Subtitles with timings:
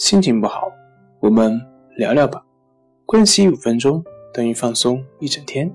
[0.00, 0.72] 心情不好，
[1.20, 1.60] 我们
[1.98, 2.42] 聊聊吧。
[3.04, 5.70] 关系五分钟等于放松一整天。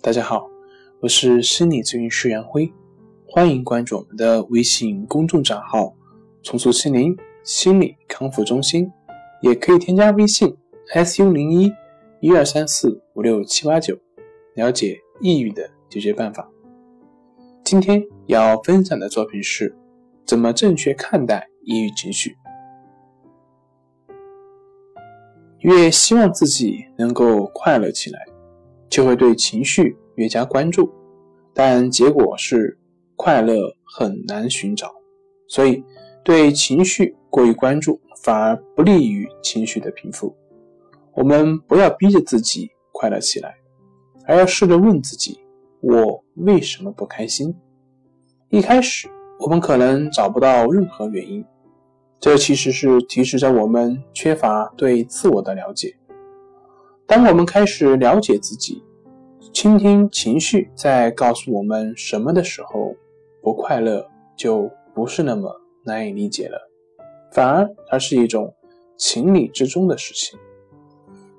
[0.00, 0.48] 大家好，
[1.00, 2.72] 我是心理咨询师杨辉，
[3.26, 5.92] 欢迎关注我们的微信公众账号
[6.44, 8.88] “重塑心灵心理康复中心”，
[9.42, 10.56] 也可以添加微信
[10.94, 11.68] “su 零一
[12.20, 13.98] 一二三四五六七八九”，
[14.54, 16.48] 了解抑郁的解决办法。
[17.64, 19.76] 今天要分享的作品是：
[20.24, 22.36] 怎么正确看待抑郁情绪。
[25.60, 28.20] 越希望自己能够快乐起来，
[28.88, 30.92] 就会对情绪越加关注，
[31.54, 32.78] 但结果是
[33.16, 34.92] 快乐很难寻找。
[35.48, 35.82] 所以，
[36.22, 40.36] 对情绪过于关注反而不利于情绪的平复。
[41.14, 43.54] 我们不要逼着自己快乐起来，
[44.26, 45.40] 而要试着问自己：
[45.80, 47.54] 我为什么不开心？
[48.50, 49.08] 一开始，
[49.40, 51.44] 我们可能找不到任何原因。
[52.18, 55.94] 这其实是提示着我们缺乏对自我的了解。
[57.06, 58.82] 当我们开始了解自己，
[59.52, 62.96] 倾听情绪在告诉我们什么的时候，
[63.42, 64.04] 不快乐
[64.36, 65.54] 就不是那么
[65.84, 66.58] 难以理解了，
[67.32, 68.52] 反而它是一种
[68.96, 70.38] 情理之中的事情。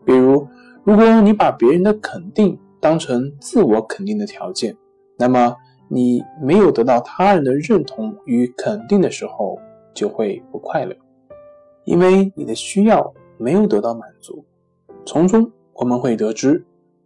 [0.06, 0.48] 比如，
[0.86, 4.78] 如果你把别人的肯定当成自我肯定的条件，
[5.18, 5.54] 那么
[5.90, 9.60] 你没有得到他人的认同与肯定的时候。
[9.98, 10.96] 就会不快乐，
[11.84, 14.46] 因为你的需要没有得到满足。
[15.08, 16.64] 从中我们会得知，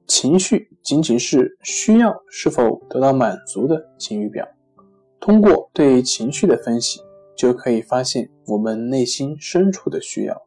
[0.07, 4.45] 情绪仅仅是需要是否得到满足的晴雨表。
[5.21, 6.99] 通过对情绪的分析，
[7.37, 10.41] 就可以发现我们内心深处的需要。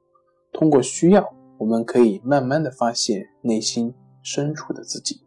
[0.53, 5.23] 通过需要，我们可以慢慢的发现内心深处的自己。